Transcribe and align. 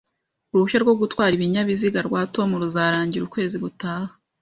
Uruhushya 0.51 0.79
rwo 0.83 0.93
gutwara 1.01 1.31
ibinyabiziga 1.35 1.99
rwa 2.07 2.21
Tom 2.33 2.49
ruzarangira 2.61 3.23
ukwezi 3.25 3.57
gutaha 3.63 4.11